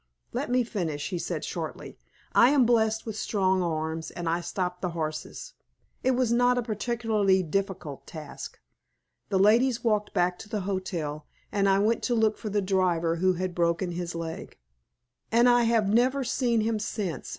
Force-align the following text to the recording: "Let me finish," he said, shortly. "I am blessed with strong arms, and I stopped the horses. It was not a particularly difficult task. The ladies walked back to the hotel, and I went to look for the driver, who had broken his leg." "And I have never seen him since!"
"Let 0.33 0.49
me 0.49 0.63
finish," 0.63 1.11
he 1.11 1.19
said, 1.19 1.45
shortly. 1.45 1.99
"I 2.33 2.49
am 2.49 2.65
blessed 2.65 3.05
with 3.05 3.15
strong 3.15 3.61
arms, 3.61 4.09
and 4.09 4.27
I 4.27 4.41
stopped 4.41 4.81
the 4.81 4.89
horses. 4.97 5.53
It 6.01 6.15
was 6.15 6.31
not 6.31 6.57
a 6.57 6.63
particularly 6.63 7.43
difficult 7.43 8.07
task. 8.07 8.59
The 9.29 9.37
ladies 9.37 9.83
walked 9.83 10.11
back 10.11 10.39
to 10.39 10.49
the 10.49 10.61
hotel, 10.61 11.27
and 11.51 11.69
I 11.69 11.77
went 11.77 12.01
to 12.05 12.15
look 12.15 12.39
for 12.39 12.49
the 12.49 12.63
driver, 12.63 13.17
who 13.17 13.33
had 13.33 13.53
broken 13.53 13.91
his 13.91 14.15
leg." 14.15 14.57
"And 15.31 15.47
I 15.47 15.65
have 15.65 15.87
never 15.87 16.23
seen 16.23 16.61
him 16.61 16.79
since!" 16.79 17.29